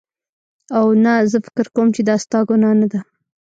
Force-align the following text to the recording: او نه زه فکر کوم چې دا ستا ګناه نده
او 0.77 0.85
نه 1.03 1.13
زه 1.31 1.37
فکر 1.45 1.65
کوم 1.75 1.87
چې 1.95 2.01
دا 2.07 2.15
ستا 2.23 2.39
ګناه 2.49 2.75
نده 2.79 2.99